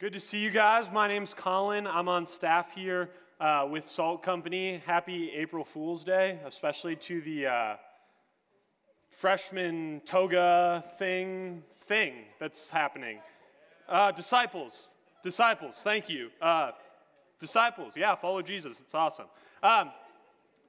[0.00, 0.92] Good to see you guys.
[0.92, 1.84] My name's Colin.
[1.84, 3.10] I'm on staff here
[3.40, 4.80] uh, with Salt Company.
[4.86, 7.76] Happy April Fool's Day, especially to the uh,
[9.10, 13.18] freshman toga thing thing that's happening.
[13.88, 15.80] Uh, disciples, disciples.
[15.82, 16.30] Thank you.
[16.40, 16.70] Uh,
[17.40, 17.94] disciples.
[17.96, 18.80] Yeah, follow Jesus.
[18.80, 19.26] It's awesome.
[19.64, 19.90] Um,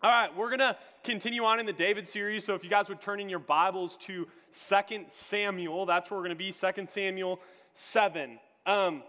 [0.01, 2.45] all right, we're going to continue on in the David series.
[2.45, 6.25] So if you guys would turn in your Bibles to 2 Samuel, that's where we're
[6.25, 7.39] going to be, 2 Samuel
[7.75, 8.39] 7.
[8.65, 9.03] Um,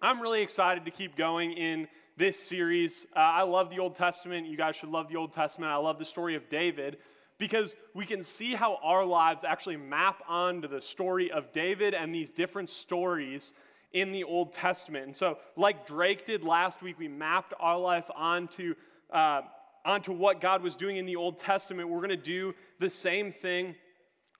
[0.00, 3.06] I'm really excited to keep going in this series.
[3.16, 4.46] Uh, I love the Old Testament.
[4.46, 5.72] You guys should love the Old Testament.
[5.72, 6.98] I love the story of David
[7.36, 12.14] because we can see how our lives actually map onto the story of David and
[12.14, 13.52] these different stories
[13.92, 15.06] in the Old Testament.
[15.06, 18.76] And so, like Drake did last week, we mapped our life onto,
[19.12, 19.42] uh,
[19.84, 21.88] onto what God was doing in the Old Testament.
[21.88, 23.74] We're going to do the same thing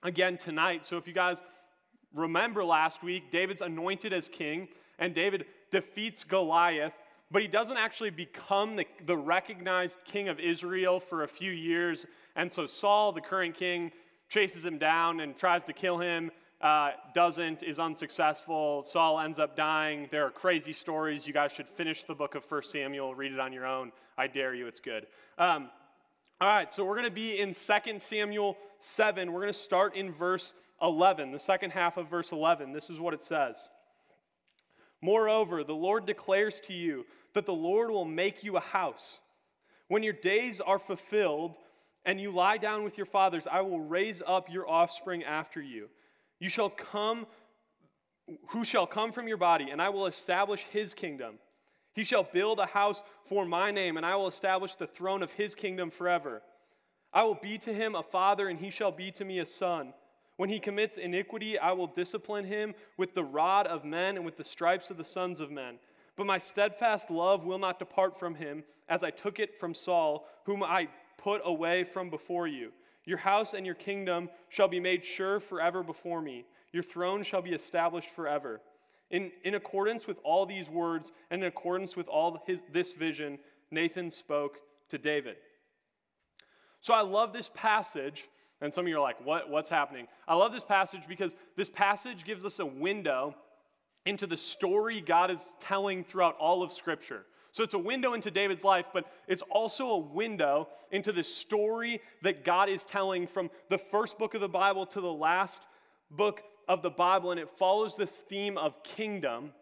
[0.04, 0.86] again tonight.
[0.86, 1.42] So, if you guys
[2.14, 6.94] remember last week, David's anointed as king and David defeats Goliath,
[7.30, 12.06] but he doesn't actually become the, the recognized king of Israel for a few years.
[12.36, 13.92] And so Saul, the current king,
[14.28, 16.30] chases him down and tries to kill him.
[16.60, 18.82] Uh, doesn't, is unsuccessful.
[18.82, 20.08] Saul ends up dying.
[20.10, 21.26] There are crazy stories.
[21.26, 23.92] You guys should finish the book of 1 Samuel, read it on your own.
[24.16, 25.06] I dare you, it's good.
[25.38, 25.70] Um,
[26.40, 29.32] all right, so we're going to be in 2 Samuel 7.
[29.32, 32.72] We're going to start in verse 11, the second half of verse 11.
[32.72, 33.68] This is what it says.
[35.00, 39.20] Moreover, the Lord declares to you that the Lord will make you a house.
[39.88, 41.54] When your days are fulfilled
[42.04, 45.88] and you lie down with your fathers, I will raise up your offspring after you.
[46.40, 47.26] You shall come,
[48.48, 51.38] who shall come from your body, and I will establish his kingdom.
[51.94, 55.32] He shall build a house for my name, and I will establish the throne of
[55.32, 56.42] his kingdom forever.
[57.12, 59.94] I will be to him a father, and he shall be to me a son.
[60.38, 64.36] When he commits iniquity, I will discipline him with the rod of men and with
[64.36, 65.80] the stripes of the sons of men.
[66.14, 70.28] But my steadfast love will not depart from him, as I took it from Saul,
[70.44, 70.86] whom I
[71.16, 72.70] put away from before you.
[73.04, 76.44] Your house and your kingdom shall be made sure forever before me.
[76.72, 78.60] Your throne shall be established forever.
[79.10, 83.40] In, in accordance with all these words and in accordance with all his, this vision,
[83.72, 84.60] Nathan spoke
[84.90, 85.34] to David.
[86.80, 88.28] So I love this passage
[88.60, 90.06] and some of you are like, what, what's happening?
[90.26, 93.34] I love this passage because this passage gives us a window
[94.04, 97.24] into the story God is telling throughout all of Scripture.
[97.52, 102.00] So it's a window into David's life, but it's also a window into the story
[102.22, 105.62] that God is telling from the first book of the Bible to the last
[106.10, 107.30] book of the Bible.
[107.30, 109.52] And it follows this theme of kingdom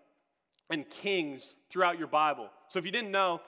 [0.71, 2.51] and kings throughout your Bible.
[2.69, 3.41] So if you didn't know,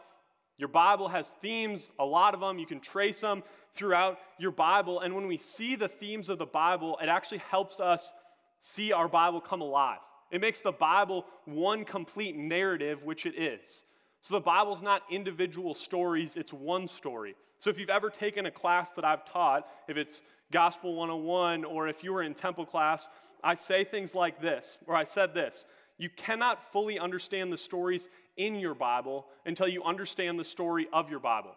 [0.58, 2.58] your Bible has themes, a lot of them.
[2.58, 5.00] You can trace them throughout your Bible.
[5.00, 8.12] And when we see the themes of the Bible, it actually helps us
[8.58, 10.00] see our Bible come alive.
[10.30, 13.84] It makes the Bible one complete narrative, which it is.
[14.22, 17.36] So the Bible's not individual stories, it's one story.
[17.58, 21.88] So if you've ever taken a class that I've taught, if it's Gospel 101 or
[21.88, 23.08] if you were in temple class,
[23.44, 25.66] I say things like this, or I said this
[25.98, 28.08] You cannot fully understand the stories
[28.38, 31.54] in your Bible until you understand the story of your Bible.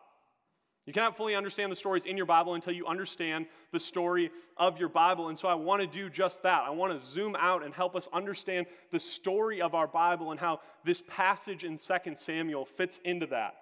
[0.85, 4.79] You cannot fully understand the stories in your Bible until you understand the story of
[4.79, 5.29] your Bible.
[5.29, 6.63] And so I want to do just that.
[6.63, 10.39] I want to zoom out and help us understand the story of our Bible and
[10.39, 13.53] how this passage in 2 Samuel fits into that.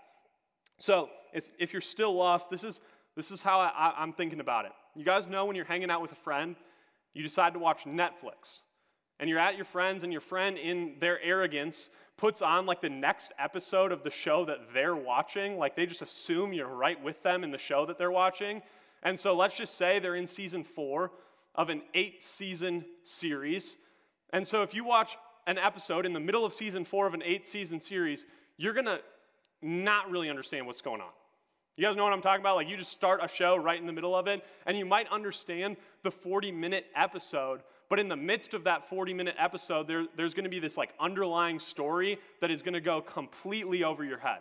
[0.77, 2.79] So if, if you're still lost, this is,
[3.17, 4.71] this is how I, I'm thinking about it.
[4.95, 6.55] You guys know when you're hanging out with a friend,
[7.13, 8.61] you decide to watch Netflix.
[9.19, 12.89] And you're at your friends, and your friend, in their arrogance, puts on like the
[12.89, 15.57] next episode of the show that they're watching.
[15.57, 18.61] Like they just assume you're right with them in the show that they're watching.
[19.03, 21.11] And so let's just say they're in season four
[21.55, 23.77] of an eight season series.
[24.31, 27.23] And so if you watch an episode in the middle of season four of an
[27.23, 28.25] eight season series,
[28.57, 28.99] you're gonna
[29.61, 31.09] not really understand what's going on.
[31.79, 32.57] You guys know what I'm talking about?
[32.57, 35.07] Like you just start a show right in the middle of it, and you might
[35.09, 40.05] understand the 40 minute episode, but in the midst of that 40 minute episode, there,
[40.17, 44.03] there's going to be this like underlying story that is going to go completely over
[44.03, 44.39] your head.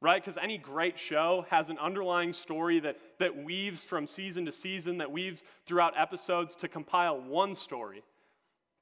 [0.00, 0.22] Right?
[0.22, 4.98] Because any great show has an underlying story that, that weaves from season to season,
[4.98, 8.04] that weaves throughout episodes to compile one story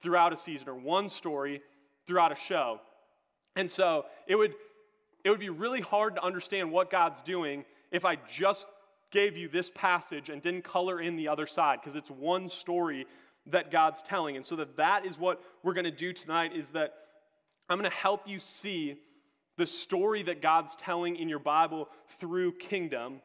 [0.03, 1.63] throughout a season or one story
[2.07, 2.79] throughout a show.
[3.57, 4.55] And so it would,
[5.25, 8.69] it would be really hard to understand what God's doing if I just
[9.11, 13.07] gave you this passage and didn't color in the other side because it's one story
[13.47, 14.37] that God's telling.
[14.37, 16.95] And so that that is what we're going to do tonight is that
[17.69, 18.97] I'm going to help you see
[19.57, 21.89] the story that God's telling in your Bible
[22.19, 23.21] through kingdom.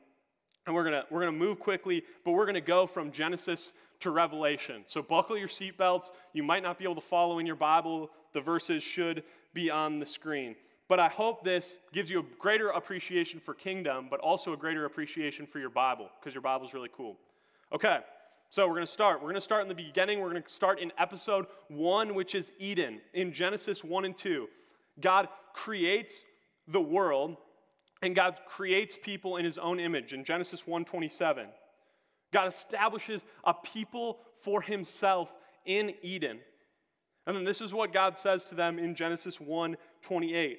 [0.66, 3.12] And we're going to we're going to move quickly, but we're going to go from
[3.12, 4.84] Genesis to Revelation.
[4.86, 6.12] So buckle your seatbelts.
[6.34, 9.24] You might not be able to follow in your Bible the verses should
[9.54, 10.56] be on the screen.
[10.90, 14.86] But I hope this gives you a greater appreciation for kingdom, but also a greater
[14.86, 17.16] appreciation for your Bible, because your Bible is really cool.
[17.72, 18.00] Okay,
[18.50, 19.20] so we're going to start.
[19.20, 20.20] We're going to start in the beginning.
[20.20, 24.48] We're going to start in episode one, which is Eden, in Genesis 1 and 2.
[25.00, 26.24] God creates
[26.68, 27.38] the world,
[28.02, 31.46] and God creates people in his own image in Genesis 1:27.
[32.32, 35.32] God establishes a people for himself
[35.66, 36.40] in Eden.
[37.28, 40.58] And then this is what God says to them in Genesis 1:28.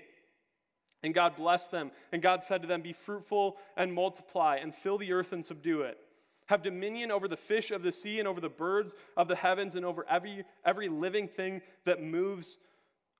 [1.02, 4.98] And God blessed them, and God said to them, Be fruitful and multiply, and fill
[4.98, 5.98] the earth and subdue it.
[6.46, 9.76] Have dominion over the fish of the sea, and over the birds of the heavens,
[9.76, 12.58] and over every, every living thing that moves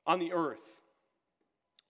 [0.06, 0.80] on the earth.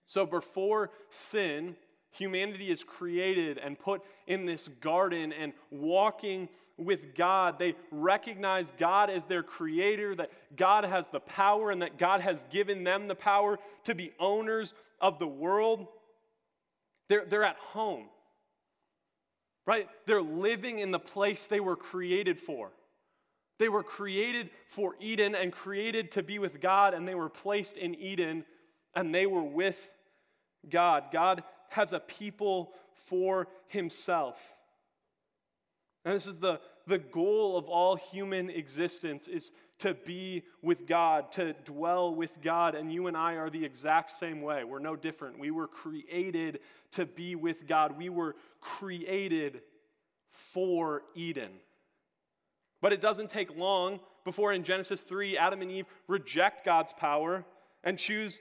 [0.05, 1.75] So before sin,
[2.11, 7.59] humanity is created and put in this garden and walking with God.
[7.59, 12.45] They recognize God as their creator, that God has the power, and that God has
[12.49, 15.87] given them the power to be owners of the world.
[17.07, 18.05] They're, they're at home,
[19.65, 19.87] right?
[20.05, 22.71] They're living in the place they were created for.
[23.59, 27.77] They were created for Eden and created to be with God, and they were placed
[27.77, 28.45] in Eden
[28.95, 29.93] and they were with
[30.69, 31.05] God.
[31.11, 34.53] God has a people for himself.
[36.03, 41.31] And this is the, the goal of all human existence is to be with God,
[41.33, 42.75] to dwell with God.
[42.75, 44.63] And you and I are the exact same way.
[44.63, 45.39] We're no different.
[45.39, 46.59] We were created
[46.91, 47.97] to be with God.
[47.97, 49.61] We were created
[50.29, 51.51] for Eden.
[52.81, 57.45] But it doesn't take long before in Genesis 3, Adam and Eve reject God's power
[57.83, 58.39] and choose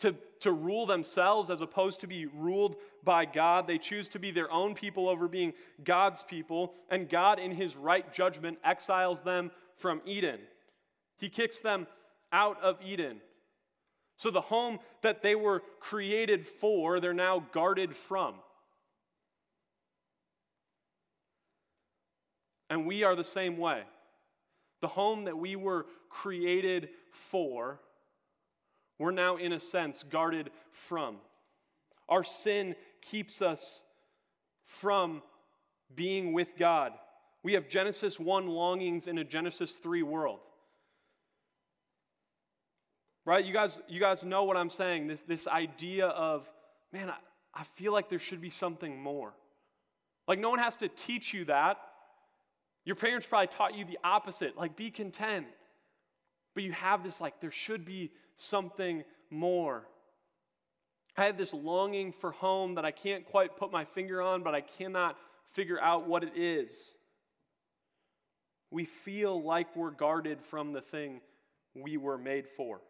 [0.00, 3.66] to, to rule themselves as opposed to be ruled by God.
[3.66, 5.52] They choose to be their own people over being
[5.82, 10.40] God's people, and God, in his right judgment, exiles them from Eden.
[11.18, 11.86] He kicks them
[12.32, 13.20] out of Eden.
[14.18, 18.34] So the home that they were created for, they're now guarded from.
[22.68, 23.82] And we are the same way.
[24.80, 27.80] The home that we were created for,
[28.98, 31.16] we're now, in a sense, guarded from.
[32.08, 33.84] Our sin keeps us
[34.64, 35.22] from
[35.94, 36.92] being with God.
[37.42, 40.40] We have Genesis 1 longings in a Genesis 3 world.
[43.24, 43.44] Right?
[43.44, 45.08] You guys, you guys know what I'm saying.
[45.08, 46.48] This, this idea of,
[46.92, 47.16] man, I,
[47.54, 49.32] I feel like there should be something more.
[50.26, 51.78] Like, no one has to teach you that.
[52.84, 55.46] Your parents probably taught you the opposite, like, be content.
[56.56, 59.86] But you have this, like, there should be something more.
[61.14, 64.54] I have this longing for home that I can't quite put my finger on, but
[64.54, 65.18] I cannot
[65.52, 66.96] figure out what it is.
[68.70, 71.20] We feel like we're guarded from the thing
[71.74, 72.80] we were made for.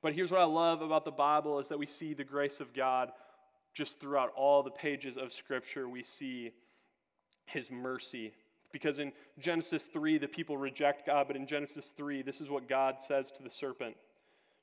[0.00, 2.72] But here's what I love about the Bible is that we see the grace of
[2.72, 3.12] God
[3.74, 5.86] just throughout all the pages of Scripture.
[5.86, 6.52] We see
[7.44, 8.32] His mercy
[8.72, 12.68] because in Genesis 3, the people reject God, but in Genesis 3, this is what
[12.68, 13.96] God says to the serpent.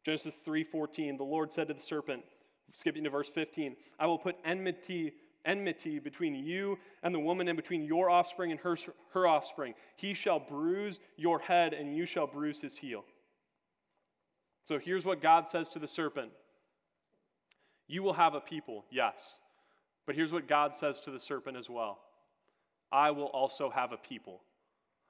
[0.04, 2.24] Genesis 3:14, the Lord said to the serpent,
[2.72, 5.14] skipping to verse 15, I will put enmity,
[5.46, 8.78] enmity between you and the woman, and between your offspring and her,
[9.12, 9.74] her offspring.
[9.96, 13.04] He shall bruise your head, and you shall bruise his heel.
[14.64, 16.32] So here's what God says to the serpent
[17.88, 19.40] You will have a people, yes.
[20.06, 22.00] But here's what God says to the serpent as well
[22.92, 24.42] I will also have a people.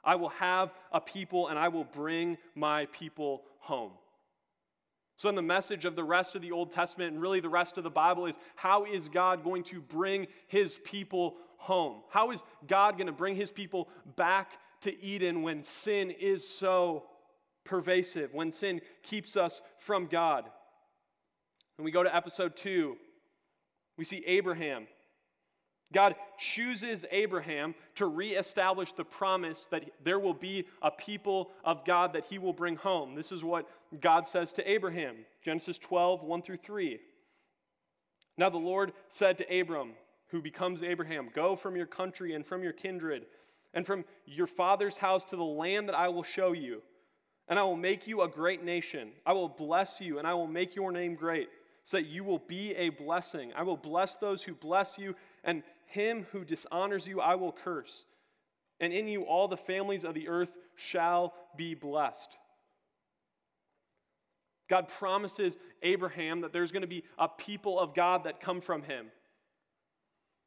[0.04, 3.92] I will have a people and I will bring my people home.
[5.18, 7.78] So, in the message of the rest of the Old Testament and really the rest
[7.78, 12.02] of the Bible is how is God going to bring his people home?
[12.10, 17.06] How is God going to bring his people back to Eden when sin is so
[17.66, 20.46] pervasive, when sin keeps us from God?
[21.78, 22.98] When we go to episode two,
[23.98, 24.88] we see Abraham
[25.94, 32.14] God chooses Abraham to reestablish the promise that there will be a people of God
[32.14, 33.16] that he will bring home.
[33.16, 33.70] This is what
[34.02, 37.00] God says to Abraham Genesis 12, 1 through 3.
[38.38, 39.94] Now the Lord said to Abram,
[40.30, 43.26] who becomes Abraham, Go from your country and from your kindred
[43.74, 46.82] and from your father's house to the land that I will show you.
[47.48, 49.12] And I will make you a great nation.
[49.26, 51.48] I will bless you, and I will make your name great,
[51.84, 53.54] so that you will be a blessing.
[53.56, 55.16] I will bless those who bless you,
[55.48, 58.06] and him who dishonors you I will curse.
[58.80, 62.30] And in you all the families of the earth shall be blessed.
[64.70, 68.84] God promises Abraham that there's going to be a people of God that come from
[68.84, 69.08] him.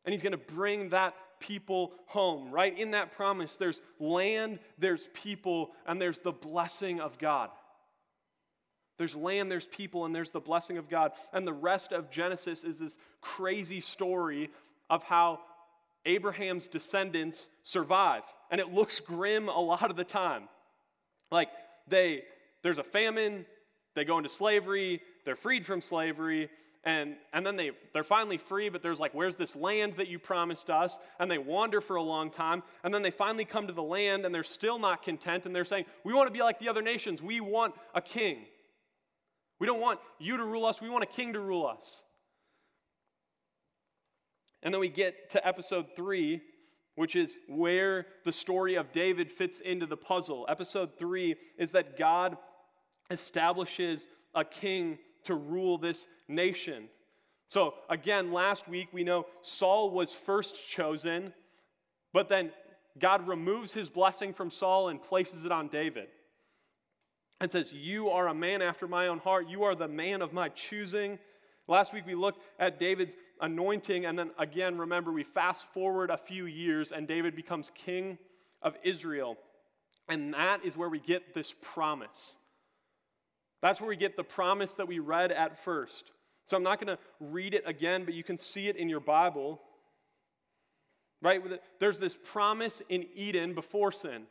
[0.05, 2.79] And he's going to bring that people home, right?
[2.79, 7.51] In that promise, there's land, there's people, and there's the blessing of God.
[8.99, 11.13] There's land, there's people, and there's the blessing of God.
[11.33, 14.51] And the rest of Genesis is this crazy story
[14.91, 15.41] of how
[16.05, 18.25] Abraham's descendants survive.
[18.51, 20.49] And it looks grim a lot of the time.
[21.31, 21.49] Like
[21.89, 22.25] they
[22.63, 23.47] there's a famine,
[23.95, 26.51] they go into slavery, they're freed from slavery,
[26.85, 30.19] and, and then they, they're finally free, but there's like, where's this land that you
[30.19, 30.99] promised us?
[31.19, 34.25] And they wander for a long time, and then they finally come to the land,
[34.25, 36.83] and they're still not content, and they're saying, We want to be like the other
[36.83, 37.23] nations.
[37.23, 38.47] We want a king.
[39.59, 42.03] We don't want you to rule us, we want a king to rule us.
[44.63, 46.43] And then we get to episode three,
[46.95, 50.47] which is where the story of David fits into the puzzle.
[50.49, 52.37] Episode three is that God
[53.11, 56.89] establishes a king to rule this nation.
[57.49, 61.33] So, again, last week we know Saul was first chosen,
[62.13, 62.53] but then
[62.99, 66.09] God removes his blessing from Saul and places it on David.
[67.41, 69.49] And says, You are a man after my own heart.
[69.49, 71.19] You are the man of my choosing.
[71.71, 76.17] Last week we looked at David's anointing, and then again, remember, we fast forward a
[76.17, 78.19] few years, and David becomes king
[78.61, 79.39] of Israel.
[80.09, 82.37] And that is where we get this promise.
[83.63, 86.11] That's where we get the promise that we read at first.
[86.47, 88.99] So I'm not going to read it again, but you can see it in your
[88.99, 89.61] Bible.
[91.23, 91.41] Right?
[91.79, 94.25] There's this promise in Eden before sin.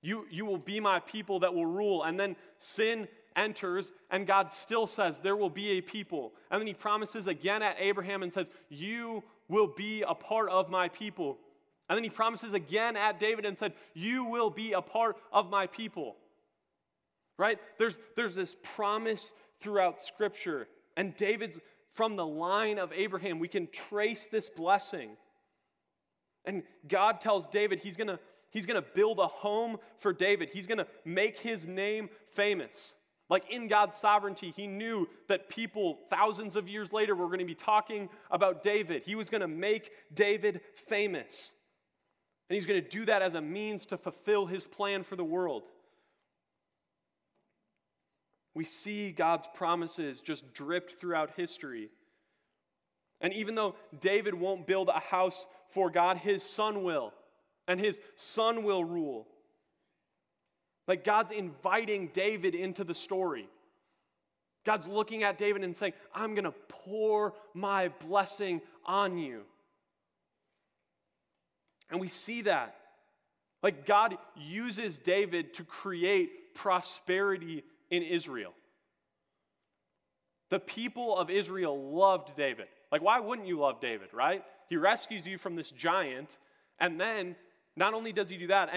[0.00, 2.04] You, you will be my people that will rule.
[2.04, 6.32] And then sin enters, and God still says, There will be a people.
[6.50, 10.70] And then he promises again at Abraham and says, You will be a part of
[10.70, 11.38] my people.
[11.88, 15.50] And then he promises again at David and said, You will be a part of
[15.50, 16.16] my people
[17.40, 17.58] right?
[17.78, 20.68] There's, there's this promise throughout Scripture.
[20.94, 21.58] And David's
[21.90, 23.38] from the line of Abraham.
[23.38, 25.16] We can trace this blessing.
[26.44, 28.20] And God tells David he's gonna,
[28.50, 32.94] he's gonna build a home for David, he's gonna make his name famous.
[33.30, 37.44] Like in God's sovereignty, he knew that people thousands of years later were going to
[37.44, 39.04] be talking about David.
[39.06, 41.52] He was going to make David famous.
[42.48, 45.24] And he's going to do that as a means to fulfill his plan for the
[45.24, 45.62] world.
[48.52, 51.90] We see God's promises just dripped throughout history.
[53.20, 57.14] And even though David won't build a house for God, his son will.
[57.68, 59.28] And his son will rule.
[60.86, 63.48] Like God's inviting David into the story.
[64.64, 69.42] God's looking at David and saying, I'm going to pour my blessing on you.
[71.90, 72.76] And we see that.
[73.62, 78.52] Like God uses David to create prosperity in Israel.
[80.50, 82.66] The people of Israel loved David.
[82.90, 84.42] Like, why wouldn't you love David, right?
[84.68, 86.38] He rescues you from this giant,
[86.78, 87.36] and then
[87.76, 88.68] not only does he do that,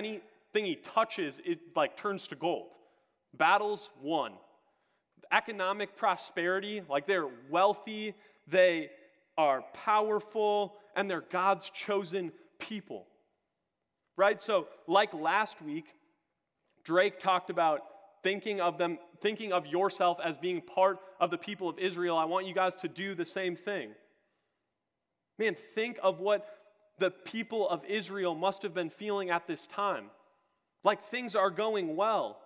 [0.53, 2.69] anything he touches, it like turns to gold.
[3.33, 4.33] Battles won.
[5.31, 8.13] Economic prosperity, like they're wealthy,
[8.47, 8.89] they
[9.37, 13.07] are powerful, and they're God's chosen people.
[14.15, 14.39] Right?
[14.39, 15.85] So, like last week,
[16.83, 17.81] Drake talked about
[18.21, 22.25] thinking of them, thinking of yourself as being part of the people of Israel, I
[22.25, 23.89] want you guys to do the same thing.
[25.39, 26.45] Man, think of what
[26.99, 30.11] the people of Israel must have been feeling at this time.
[30.83, 32.39] Like things are going well.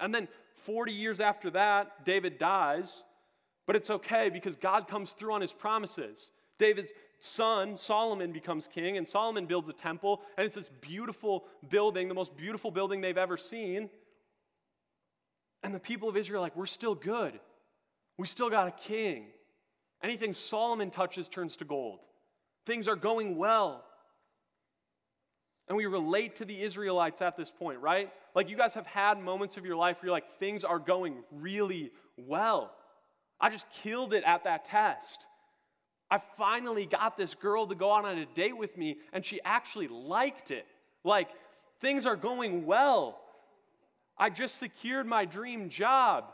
[0.00, 3.04] And then 40 years after that, David dies,
[3.66, 6.30] but it's okay because God comes through on his promises.
[6.58, 12.08] David's son, Solomon, becomes king, and Solomon builds a temple, and it's this beautiful building,
[12.08, 13.90] the most beautiful building they've ever seen.
[15.62, 17.38] And the people of Israel like, we're still good.
[18.16, 19.26] We still got a king.
[20.02, 21.98] Anything Solomon touches turns to gold.
[22.66, 23.84] Things are going well.
[25.68, 28.10] And we relate to the Israelites at this point, right?
[28.34, 31.16] Like you guys have had moments of your life where you're like, things are going
[31.30, 32.72] really well.
[33.40, 35.24] I just killed it at that test.
[36.10, 39.88] I finally got this girl to go on a date with me, and she actually
[39.88, 40.66] liked it.
[41.04, 41.28] Like,
[41.80, 43.20] things are going well.
[44.16, 46.32] I just secured my dream job.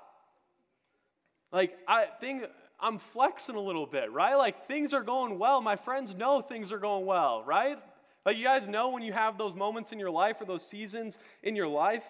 [1.52, 2.44] Like, I think
[2.80, 4.36] I'm flexing a little bit, right?
[4.36, 5.60] Like, things are going well.
[5.60, 7.78] My friends know things are going well, right?
[8.24, 11.18] Like, you guys know when you have those moments in your life or those seasons
[11.42, 12.06] in your life,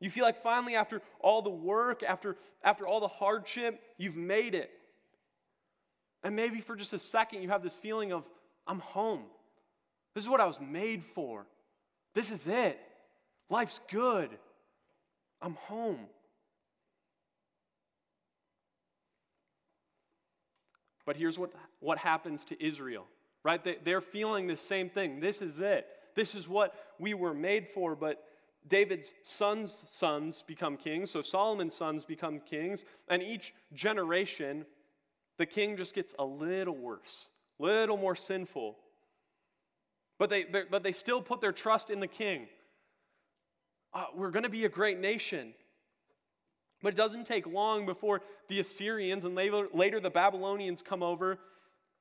[0.00, 4.54] you feel like finally, after all the work, after, after all the hardship, you've made
[4.54, 4.70] it.
[6.22, 8.24] And maybe for just a second, you have this feeling of,
[8.66, 9.22] I'm home.
[10.14, 11.46] This is what I was made for.
[12.14, 12.80] This is it.
[13.50, 14.30] Life's good.
[15.42, 16.00] I'm home.
[21.04, 23.06] But here's what, what happens to Israel,
[23.44, 23.62] right?
[23.62, 25.20] They, they're feeling the same thing.
[25.20, 25.86] This is it.
[26.14, 27.94] This is what we were made for.
[27.94, 28.24] But
[28.66, 34.64] David's sons' sons become kings, so Solomon's sons become kings, and each generation,
[35.36, 38.76] the king just gets a little worse, little more sinful.
[40.18, 42.46] But they, but they still put their trust in the king.
[43.92, 45.52] Uh, we're going to be a great nation.
[46.82, 51.38] But it doesn't take long before the Assyrians and later, later the Babylonians come over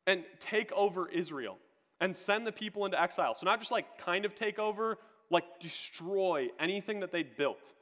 [0.06, 1.58] and take over Israel
[2.00, 3.36] and send the people into exile.
[3.36, 4.98] So, not just like kind of take over,
[5.30, 7.74] like destroy anything that they'd built.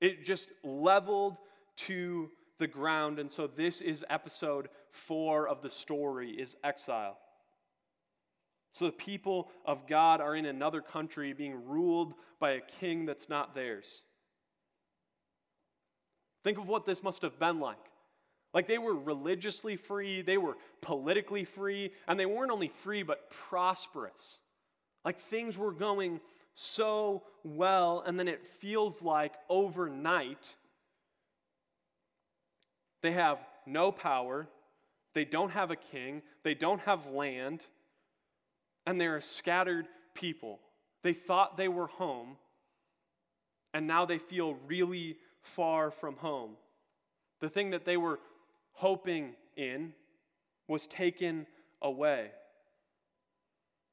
[0.00, 1.36] It just leveled
[1.78, 3.18] to the ground.
[3.18, 7.16] And so, this is episode four of the story is exile.
[8.74, 13.28] So, the people of God are in another country being ruled by a king that's
[13.28, 14.02] not theirs.
[16.44, 17.89] Think of what this must have been like.
[18.52, 23.30] Like they were religiously free, they were politically free, and they weren't only free, but
[23.30, 24.40] prosperous.
[25.04, 26.20] Like things were going
[26.54, 30.54] so well, and then it feels like overnight
[33.02, 34.48] they have no power,
[35.14, 37.60] they don't have a king, they don't have land,
[38.86, 40.60] and they're a scattered people.
[41.02, 42.36] They thought they were home,
[43.72, 46.56] and now they feel really far from home.
[47.40, 48.18] The thing that they were
[48.80, 49.92] hoping in
[50.66, 51.46] was taken
[51.82, 52.30] away.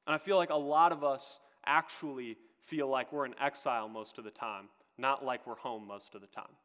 [0.06, 4.16] And I feel like a lot of us actually feel like we're in exile most
[4.16, 6.56] of the time, not like we're home most of the time.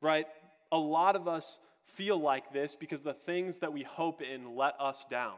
[0.00, 0.26] Right?
[0.72, 4.74] A lot of us feel like this because the things that we hope in let
[4.80, 5.36] us down.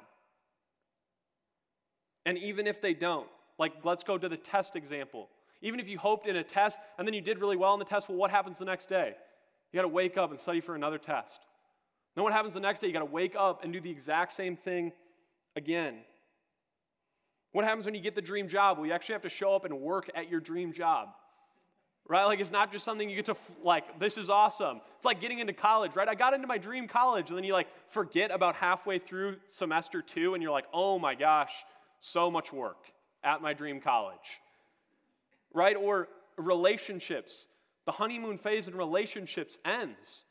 [2.24, 3.26] And even if they don't,
[3.58, 5.28] like let's go to the test example.
[5.62, 7.84] Even if you hoped in a test and then you did really well in the
[7.84, 9.16] test, well, what happens the next day?
[9.72, 11.40] You got to wake up and study for another test.
[12.14, 12.88] Then what happens the next day?
[12.88, 14.92] You got to wake up and do the exact same thing
[15.56, 15.98] again.
[17.52, 18.78] What happens when you get the dream job?
[18.78, 21.08] Well, you actually have to show up and work at your dream job.
[22.08, 22.24] Right?
[22.24, 24.80] Like it's not just something you get to like this is awesome.
[24.96, 26.08] It's like getting into college, right?
[26.08, 30.02] I got into my dream college and then you like forget about halfway through semester
[30.02, 31.64] 2 and you're like, "Oh my gosh,
[32.00, 32.90] so much work
[33.22, 34.40] at my dream college."
[35.54, 35.76] right?
[35.76, 37.46] Or relationships.
[37.86, 40.24] The honeymoon phase in relationships ends.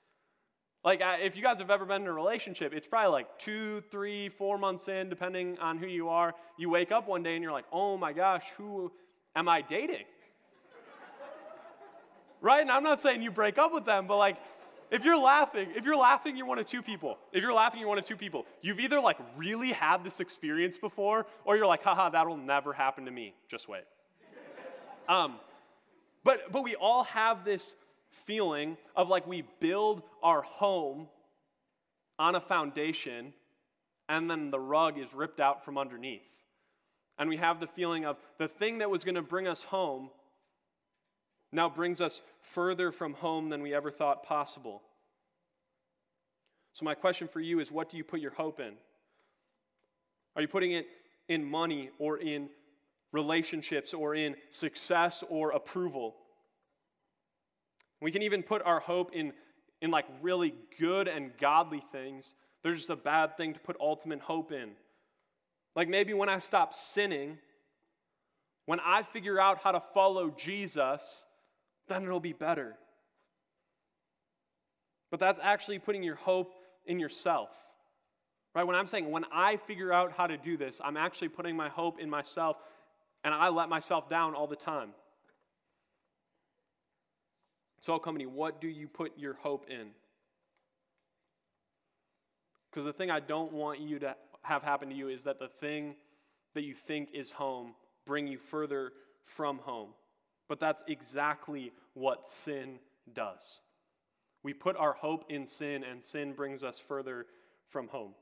[0.84, 4.30] Like, if you guys have ever been in a relationship, it's probably like two, three,
[4.30, 6.34] four months in, depending on who you are.
[6.58, 8.92] You wake up one day and you're like, oh my gosh, who
[9.36, 10.06] am I dating?
[12.42, 12.62] right?
[12.62, 14.38] And I'm not saying you break up with them, but like,
[14.90, 17.18] if you're laughing, if you're laughing, you're one of two people.
[17.32, 18.46] If you're laughing, you're one of two people.
[18.62, 23.06] You've either like really had this experience before, or you're like, haha, that'll never happen
[23.06, 23.34] to me.
[23.48, 23.84] Just wait.
[25.10, 25.40] Um,
[26.24, 27.76] but, but we all have this
[28.10, 31.08] feeling of like we build our home
[32.20, 33.34] on a foundation
[34.10, 36.22] and then the rug is ripped out from underneath.
[37.18, 40.10] And we have the feeling of the thing that was going to bring us home
[41.52, 44.82] now brings us further from home than we ever thought possible.
[46.74, 48.74] So, my question for you is what do you put your hope in?
[50.36, 50.88] Are you putting it
[51.28, 52.50] in money or in
[53.12, 56.16] relationships or in success or approval.
[58.02, 59.34] We can even put our hope in,
[59.82, 62.36] in like really good and godly things.
[62.64, 64.72] There's just a bad thing to put ultimate hope in.
[65.76, 67.38] Like maybe when I stop sinning,
[68.66, 71.26] when I figure out how to follow Jesus,
[71.88, 72.76] then it'll be better.
[75.10, 76.54] But that's actually putting your hope
[76.86, 77.50] in yourself.
[78.56, 78.66] Right?
[78.66, 81.70] When I'm saying, when I figure out how to do this, I'm actually putting my
[81.70, 82.58] hope in myself
[83.24, 84.90] and I let myself down all the time.
[87.82, 89.88] So, company, what do you put your hope in?
[92.70, 95.48] Because the thing I don't want you to have happen to you is that the
[95.48, 95.96] thing
[96.54, 97.74] that you think is home
[98.06, 99.90] bring you further from home.
[100.48, 102.80] But that's exactly what sin
[103.14, 103.62] does.
[104.44, 107.26] We put our hope in sin, and sin brings us further
[107.68, 108.14] from home.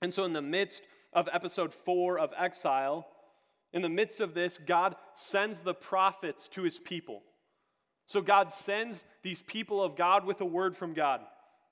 [0.00, 3.06] And so, in the midst of episode four of Exile,
[3.72, 7.22] in the midst of this, God sends the prophets to his people.
[8.06, 11.22] So God sends these people of God with a word from God.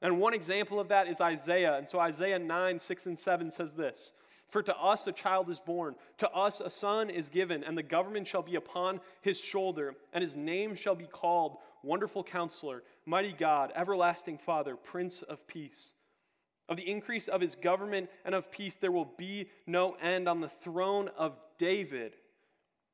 [0.03, 1.77] And one example of that is Isaiah.
[1.77, 4.15] And so Isaiah 9, 6, and 7 says this
[4.49, 7.83] For to us a child is born, to us a son is given, and the
[7.83, 13.33] government shall be upon his shoulder, and his name shall be called Wonderful Counselor, Mighty
[13.33, 15.93] God, Everlasting Father, Prince of Peace.
[16.69, 20.41] Of the increase of his government and of peace, there will be no end on
[20.41, 22.17] the throne of David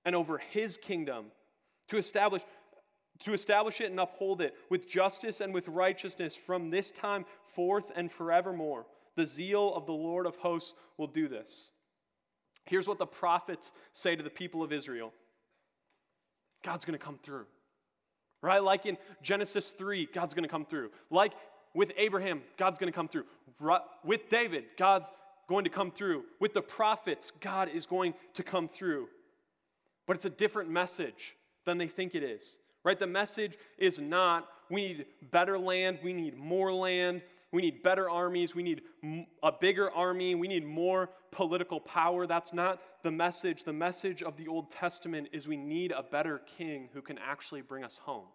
[0.05, 1.27] and over his kingdom
[1.89, 2.43] to establish
[3.21, 7.91] to establish it and uphold it with justice and with righteousness from this time forth
[7.97, 8.85] and forevermore.
[9.15, 11.71] The zeal of the Lord of hosts will do this.
[12.67, 15.15] Here's what the prophets say to the people of Israel
[16.63, 17.47] God's going to come through.
[18.43, 18.63] Right?
[18.63, 20.91] Like in Genesis 3, God's going to come through.
[21.11, 21.33] Like
[21.75, 23.25] with Abraham, God's going to come through.
[24.05, 25.11] With David, God's
[25.49, 26.25] going to come through.
[26.41, 29.09] With the prophets, God is going to come through.
[30.07, 32.59] But it's a different message than they think it is.
[32.85, 32.99] Right?
[32.99, 38.11] The message is not we need better land, we need more land, we need better
[38.11, 38.83] armies, we need
[39.43, 42.27] a bigger army, we need more political power.
[42.27, 43.65] That's not the message.
[43.65, 47.63] The message of the Old Testament is we need a better king who can actually
[47.63, 48.27] bring us home.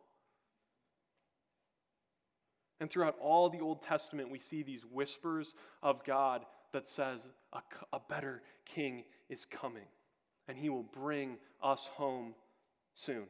[2.80, 7.62] And throughout all the Old Testament, we see these whispers of God that says a,
[7.94, 9.86] a better king is coming,
[10.48, 12.34] and he will bring us home
[12.96, 13.26] soon.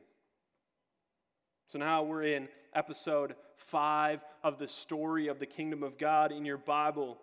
[1.68, 6.44] So now we're in episode five of the story of the kingdom of God in
[6.44, 7.18] your Bible.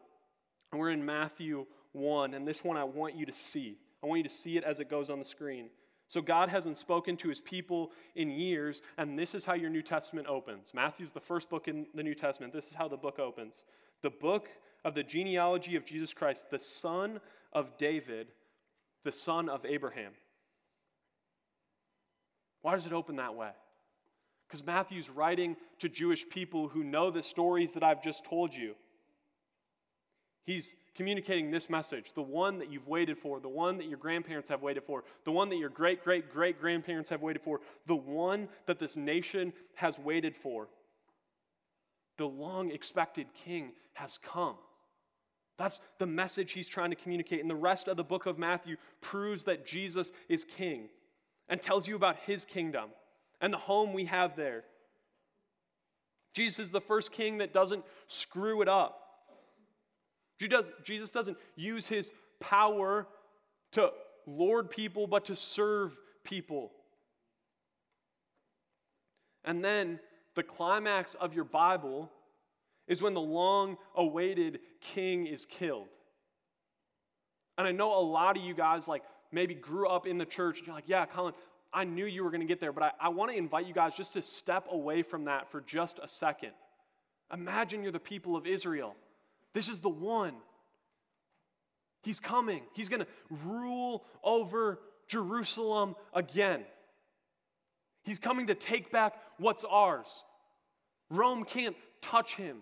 [0.72, 2.34] And we're in Matthew 1.
[2.34, 3.76] And this one I want you to see.
[4.02, 5.68] I want you to see it as it goes on the screen.
[6.06, 9.82] So God hasn't spoken to his people in years, and this is how your New
[9.82, 10.72] Testament opens.
[10.72, 12.54] Matthew's the first book in the New Testament.
[12.54, 13.64] This is how the book opens.
[14.00, 14.48] The book
[14.84, 17.20] of the genealogy of Jesus Christ, the son
[17.52, 18.28] of David,
[19.04, 20.12] the son of Abraham.
[22.62, 23.50] Why does it open that way?
[24.46, 28.74] Because Matthew's writing to Jewish people who know the stories that I've just told you.
[30.44, 34.48] He's communicating this message the one that you've waited for, the one that your grandparents
[34.48, 37.94] have waited for, the one that your great great great grandparents have waited for, the
[37.94, 40.68] one that this nation has waited for.
[42.16, 44.56] The long expected king has come.
[45.58, 47.40] That's the message he's trying to communicate.
[47.40, 50.88] And the rest of the book of Matthew proves that Jesus is king
[51.48, 52.90] and tells you about his kingdom
[53.40, 54.64] and the home we have there.
[56.32, 59.00] Jesus is the first king that doesn't screw it up.
[60.84, 63.08] Jesus doesn't use his power
[63.72, 63.90] to
[64.26, 66.70] lord people, but to serve people.
[69.44, 69.98] And then
[70.36, 72.10] the climax of your Bible
[72.88, 75.88] is when the long awaited king is killed.
[77.56, 80.58] And I know a lot of you guys, like, maybe grew up in the church,
[80.58, 81.34] and you're like, yeah, Colin,
[81.72, 83.74] I knew you were going to get there, but I, I want to invite you
[83.74, 86.52] guys just to step away from that for just a second.
[87.32, 88.96] Imagine you're the people of Israel.
[89.52, 90.34] This is the one.
[92.02, 92.62] He's coming.
[92.72, 93.06] He's going to
[93.44, 96.62] rule over Jerusalem again.
[98.04, 100.24] He's coming to take back what's ours.
[101.10, 102.58] Rome can't touch him.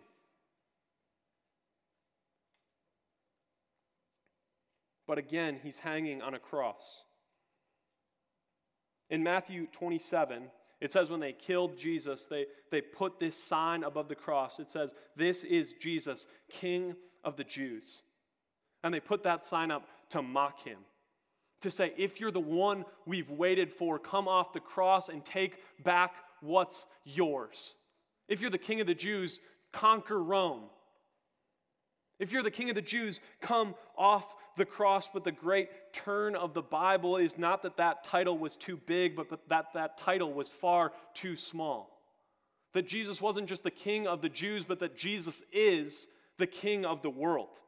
[5.06, 7.02] But again, he's hanging on a cross.
[9.08, 10.44] In Matthew 27,
[10.80, 14.58] it says when they killed Jesus, they, they put this sign above the cross.
[14.58, 18.02] It says, This is Jesus, King of the Jews.
[18.82, 20.78] And they put that sign up to mock him,
[21.62, 25.60] to say, If you're the one we've waited for, come off the cross and take
[25.82, 27.74] back what's yours.
[28.28, 29.40] If you're the King of the Jews,
[29.72, 30.64] conquer Rome.
[32.18, 35.08] If you're the king of the Jews, come off the cross.
[35.12, 39.16] But the great turn of the Bible is not that that title was too big,
[39.16, 42.00] but that that title was far too small.
[42.72, 46.84] That Jesus wasn't just the king of the Jews, but that Jesus is the king
[46.84, 47.60] of the world.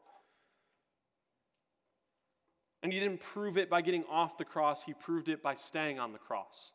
[2.82, 5.98] And he didn't prove it by getting off the cross, he proved it by staying
[5.98, 6.72] on the cross.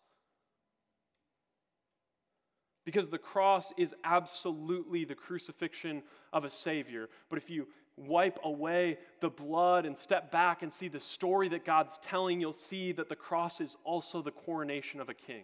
[2.85, 7.09] Because the cross is absolutely the crucifixion of a Savior.
[7.29, 11.63] But if you wipe away the blood and step back and see the story that
[11.65, 15.43] God's telling, you'll see that the cross is also the coronation of a king.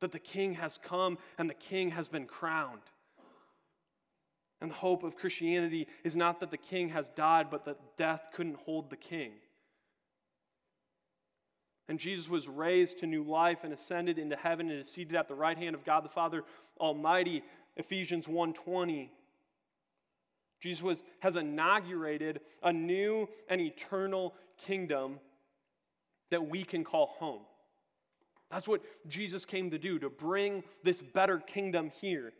[0.00, 2.82] That the king has come and the king has been crowned.
[4.60, 8.28] And the hope of Christianity is not that the king has died, but that death
[8.32, 9.32] couldn't hold the king.
[11.88, 15.28] And Jesus was raised to new life and ascended into heaven and is seated at
[15.28, 16.44] the right hand of God the Father
[16.78, 17.42] Almighty.
[17.76, 19.10] Ephesians 1:20.
[20.60, 25.18] Jesus was, has inaugurated a new and eternal kingdom
[26.30, 27.42] that we can call home.
[28.48, 32.32] That's what Jesus came to do, to bring this better kingdom here.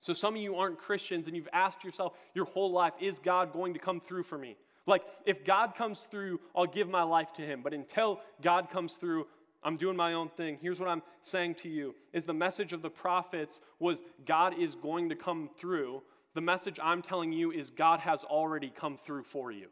[0.00, 3.52] So, some of you aren't Christians and you've asked yourself your whole life, is God
[3.52, 4.56] going to come through for me?
[4.86, 7.62] Like, if God comes through, I'll give my life to him.
[7.62, 9.26] But until God comes through,
[9.62, 10.58] I'm doing my own thing.
[10.62, 14.76] Here's what I'm saying to you is the message of the prophets was God is
[14.76, 16.02] going to come through.
[16.34, 19.66] The message I'm telling you is God has already come through for you.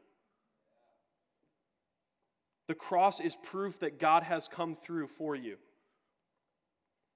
[2.67, 5.57] The cross is proof that God has come through for you.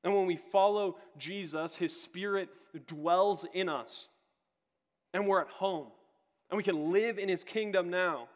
[0.04, 2.48] And when we follow Jesus, his spirit
[2.86, 4.08] dwells in us,
[5.12, 5.88] and we're at home,
[6.50, 8.28] and we can live in his kingdom now.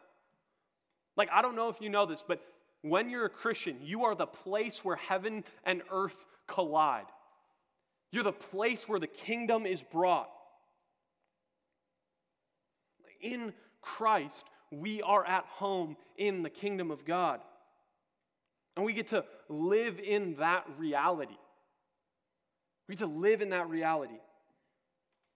[1.15, 2.41] Like, I don't know if you know this, but
[2.81, 7.05] when you're a Christian, you are the place where heaven and earth collide.
[8.11, 10.29] You're the place where the kingdom is brought.
[13.21, 17.39] In Christ, we are at home in the kingdom of God.
[18.75, 21.37] And we get to live in that reality.
[22.87, 24.19] We get to live in that reality.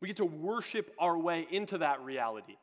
[0.01, 2.57] We get to worship our way into that reality.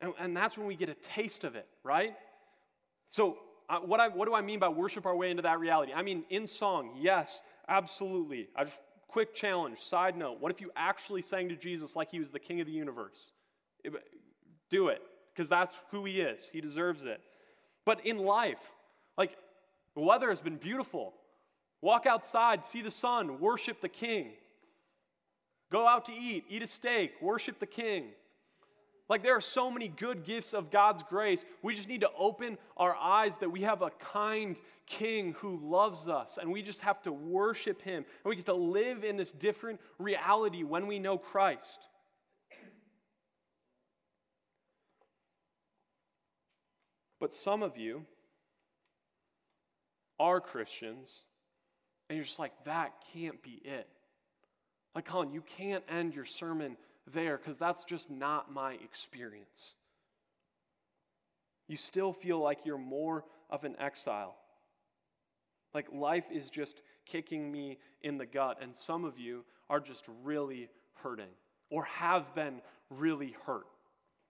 [0.00, 2.14] And, and that's when we get a taste of it, right?
[3.10, 5.92] So, uh, what, I, what do I mean by worship our way into that reality?
[5.94, 8.48] I mean, in song, yes, absolutely.
[8.54, 8.78] I just,
[9.08, 10.40] quick challenge, side note.
[10.40, 13.32] What if you actually sang to Jesus like he was the king of the universe?
[13.84, 13.92] It,
[14.70, 15.00] do it,
[15.32, 16.50] because that's who he is.
[16.52, 17.20] He deserves it.
[17.86, 18.74] But in life,
[19.16, 19.36] like,
[19.94, 21.14] the weather has been beautiful.
[21.80, 24.32] Walk outside, see the sun, worship the king.
[25.70, 28.06] Go out to eat, eat a steak, worship the king.
[29.08, 31.44] Like, there are so many good gifts of God's grace.
[31.62, 36.08] We just need to open our eyes that we have a kind king who loves
[36.08, 37.96] us, and we just have to worship him.
[37.96, 41.80] And we get to live in this different reality when we know Christ.
[47.20, 48.04] But some of you
[50.18, 51.24] are Christians,
[52.08, 53.88] and you're just like, that can't be it.
[54.94, 56.76] Like, Colin, you can't end your sermon
[57.12, 59.74] there because that's just not my experience.
[61.68, 64.36] You still feel like you're more of an exile.
[65.72, 70.08] Like life is just kicking me in the gut, and some of you are just
[70.22, 71.30] really hurting
[71.70, 73.66] or have been really hurt.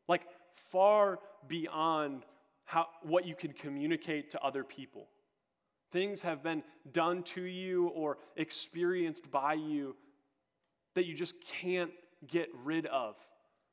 [0.09, 0.23] Like
[0.55, 2.25] far beyond
[2.65, 5.09] how, what you can communicate to other people.
[5.93, 9.95] Things have been done to you or experienced by you
[10.95, 11.91] that you just can't
[12.27, 13.17] get rid of.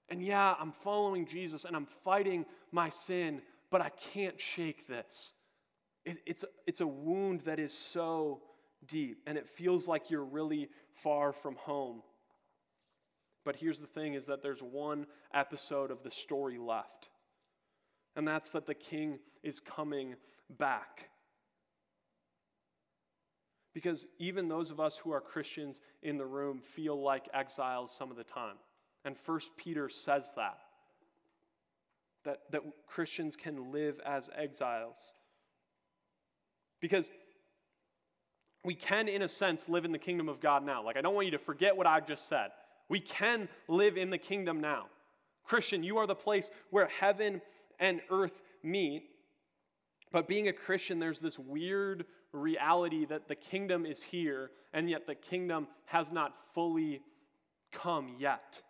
[0.10, 5.34] And yeah, I'm following Jesus and I'm fighting my sin, but I can't shake this.
[6.06, 8.42] It, it's, it's a wound that is so
[8.88, 12.02] deep, and it feels like you're really far from home.
[13.46, 17.10] But here's the thing is that there's one episode of the story left.
[18.16, 20.16] And that's that the king is coming
[20.50, 21.10] back.
[23.73, 28.12] Because even those of us who are Christians in the room feel like exiles some
[28.12, 28.55] of the time.
[29.05, 30.57] And First Peter says that.
[32.25, 35.13] That, that Christians can live as exiles.
[36.81, 37.12] Because
[38.63, 40.84] we can, in a sense, live in the kingdom of God now.
[40.84, 42.49] Like, I don't want you to forget what I've just said.
[42.89, 44.88] We can live in the kingdom now.
[45.43, 47.41] Christian, you are the place where heaven
[47.79, 49.03] and earth meet.
[50.12, 55.08] But being a Christian, there's this weird reality that the kingdom is here, and yet
[55.08, 57.02] the kingdom has not fully
[57.72, 58.62] come yet.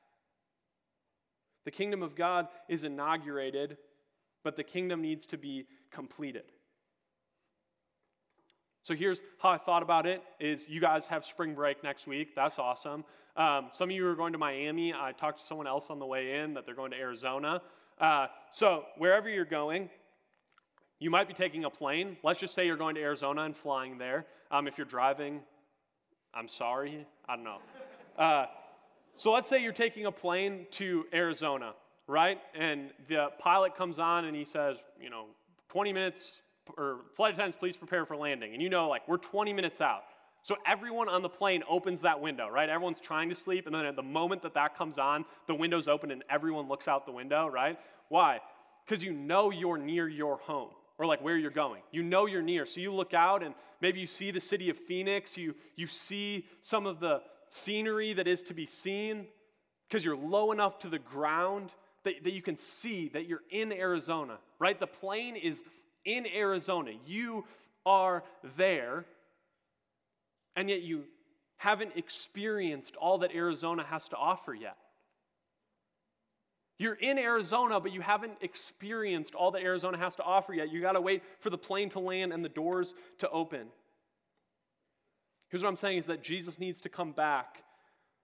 [1.65, 3.78] The kingdom of God is inaugurated,
[4.43, 6.45] but the kingdom needs to be completed.
[8.84, 12.34] So here's how I thought about it is you guys have spring break next week.
[12.36, 13.06] That's awesome.
[13.38, 14.91] Um, some of you are going to Miami.
[14.91, 17.62] I talked to someone else on the way in that they're going to Arizona.
[18.00, 19.89] Uh, so wherever you're going,
[21.01, 22.15] you might be taking a plane.
[22.23, 24.27] Let's just say you're going to Arizona and flying there.
[24.51, 25.41] Um, if you're driving,
[26.31, 27.07] I'm sorry.
[27.27, 27.57] I don't know.
[28.19, 28.45] Uh,
[29.15, 31.73] so let's say you're taking a plane to Arizona,
[32.05, 32.37] right?
[32.53, 35.25] And the pilot comes on and he says, you know,
[35.69, 36.41] 20 minutes,
[36.77, 38.53] or flight attendants, please prepare for landing.
[38.53, 40.03] And you know, like, we're 20 minutes out.
[40.43, 42.69] So everyone on the plane opens that window, right?
[42.69, 45.87] Everyone's trying to sleep, and then at the moment that that comes on, the window's
[45.87, 47.79] open and everyone looks out the window, right?
[48.09, 48.39] Why?
[48.85, 50.69] Because you know you're near your home
[51.01, 51.81] or like where you're going.
[51.91, 52.67] You know you're near.
[52.67, 56.45] So you look out and maybe you see the city of Phoenix, you, you see
[56.61, 59.25] some of the scenery that is to be seen
[59.89, 61.71] because you're low enough to the ground
[62.03, 64.79] that, that you can see that you're in Arizona, right?
[64.79, 65.63] The plane is
[66.05, 66.91] in Arizona.
[67.07, 67.45] You
[67.83, 68.23] are
[68.55, 69.05] there,
[70.55, 71.05] and yet you
[71.57, 74.77] haven't experienced all that Arizona has to offer yet.
[76.82, 80.72] You're in Arizona, but you haven't experienced all that Arizona has to offer yet.
[80.72, 83.67] You got to wait for the plane to land and the doors to open.
[85.50, 87.63] Here's what I'm saying is that Jesus needs to come back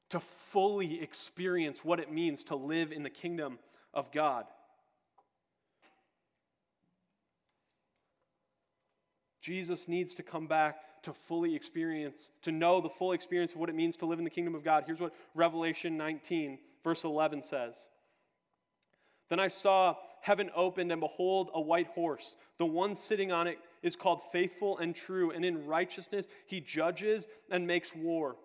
[0.10, 3.60] to fully experience what it means to live in the kingdom
[3.94, 4.46] of God.
[9.40, 13.70] Jesus needs to come back to fully experience, to know the full experience of what
[13.70, 14.86] it means to live in the kingdom of God.
[14.88, 17.88] Here's what Revelation 19, verse 11 says
[19.30, 22.38] Then I saw heaven opened, and behold, a white horse.
[22.58, 27.28] The one sitting on it is called Faithful and True, and in righteousness he judges
[27.50, 28.36] and makes war.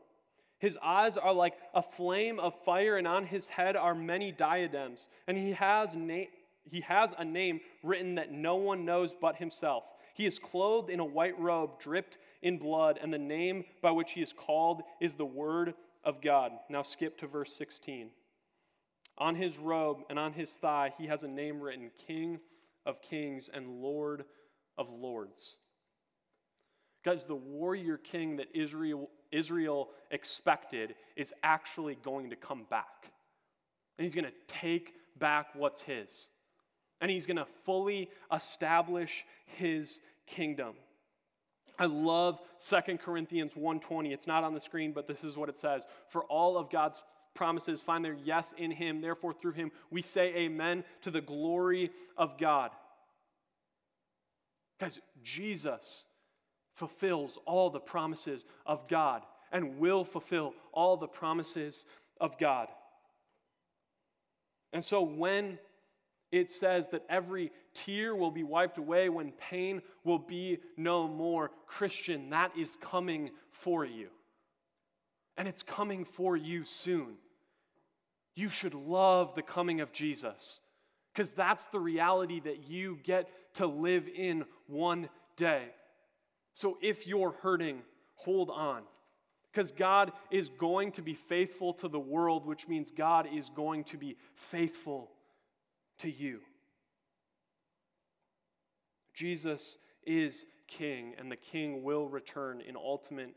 [0.58, 5.08] His eyes are like a flame of fire, and on his head are many diadems.
[5.26, 6.30] And he has, na-
[6.70, 9.84] he has a name written that no one knows but himself.
[10.14, 14.12] He is clothed in a white robe, dripped in blood, and the name by which
[14.12, 16.52] he is called is the Word of God.
[16.68, 18.10] Now skip to verse 16.
[19.18, 22.40] On his robe and on his thigh, he has a name written King
[22.87, 24.25] of Kings and Lord
[24.79, 25.57] of Lords.
[27.05, 33.11] Guys, the warrior king that Israel, Israel expected is actually going to come back.
[33.98, 36.29] And he's going to take back what's his.
[37.01, 40.75] And he's going to fully establish his kingdom.
[41.79, 44.12] I love 2 Corinthians 1:20.
[44.12, 45.88] It's not on the screen, but this is what it says.
[46.09, 47.03] For all of God's
[47.34, 49.00] promises find their yes in him.
[49.00, 52.70] Therefore, through him, we say amen to the glory of God.
[54.80, 56.06] Guys, Jesus
[56.74, 61.84] fulfills all the promises of God and will fulfill all the promises
[62.20, 62.68] of God.
[64.72, 65.58] And so when
[66.30, 71.50] it says that every tear will be wiped away, when pain will be no more,
[71.66, 74.08] Christian, that is coming for you.
[75.36, 77.16] And it's coming for you soon.
[78.34, 80.60] You should love the coming of Jesus
[81.12, 85.64] because that's the reality that you get to live in one day.
[86.54, 87.82] So if you're hurting,
[88.14, 88.82] hold on
[89.52, 93.84] because God is going to be faithful to the world, which means God is going
[93.84, 95.10] to be faithful
[95.98, 96.40] to you.
[99.12, 103.34] Jesus is king, and the king will return in ultimate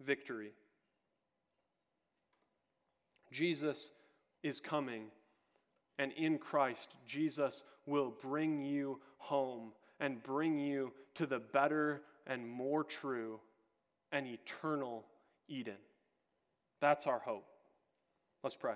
[0.00, 0.50] victory.
[3.30, 3.92] Jesus
[4.42, 5.04] is coming,
[5.98, 12.48] and in Christ, Jesus will bring you home and bring you to the better and
[12.48, 13.40] more true
[14.10, 15.04] and eternal
[15.48, 15.76] Eden.
[16.80, 17.46] That's our hope.
[18.42, 18.74] Let's pray.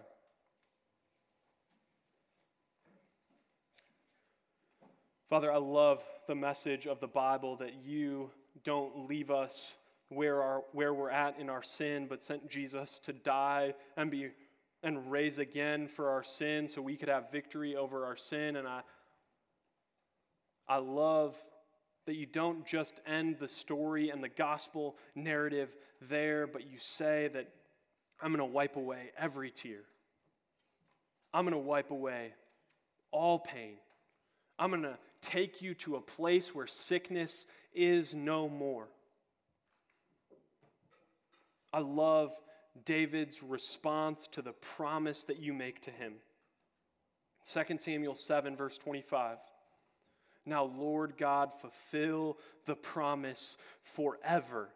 [5.28, 8.30] Father, I love the message of the Bible that you
[8.62, 9.72] don't leave us
[10.08, 14.28] where, our, where we're at in our sin, but sent Jesus to die and be
[14.82, 18.56] and raise again for our sin so we could have victory over our sin.
[18.56, 18.82] And I,
[20.68, 21.36] I love
[22.06, 27.28] that you don't just end the story and the gospel narrative there, but you say
[27.32, 27.48] that
[28.20, 29.82] I'm going to wipe away every tear.
[31.34, 32.32] I'm going to wipe away
[33.10, 33.74] all pain.
[34.58, 38.88] I'm going to take you to a place where sickness is no more.
[41.72, 42.32] I love
[42.84, 46.14] David's response to the promise that you make to him.
[47.50, 49.38] 2 Samuel 7, verse 25.
[50.44, 54.70] Now, Lord God, fulfill the promise forever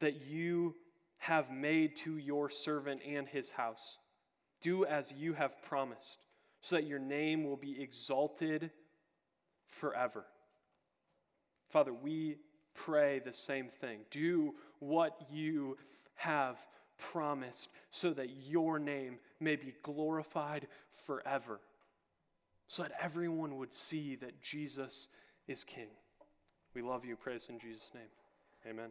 [0.00, 0.74] that you
[1.18, 3.98] have made to your servant and his house.
[4.60, 6.18] Do as you have promised,
[6.60, 8.70] so that your name will be exalted
[9.66, 10.24] forever.
[11.68, 12.36] Father, we
[12.74, 14.00] pray the same thing.
[14.10, 15.76] Do what you
[16.16, 16.64] have
[17.12, 20.66] promised so that your name may be glorified
[21.06, 21.60] forever,
[22.68, 25.08] so that everyone would see that Jesus
[25.46, 25.88] is King.
[26.74, 27.16] We love you.
[27.16, 28.02] Praise in Jesus' name.
[28.68, 28.90] Amen.